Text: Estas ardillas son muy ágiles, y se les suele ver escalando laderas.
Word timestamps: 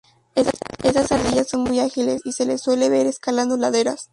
Estas 0.83 1.11
ardillas 1.11 1.47
son 1.47 1.61
muy 1.61 1.79
ágiles, 1.79 2.21
y 2.25 2.31
se 2.31 2.47
les 2.47 2.61
suele 2.61 2.89
ver 2.89 3.05
escalando 3.05 3.55
laderas. 3.55 4.09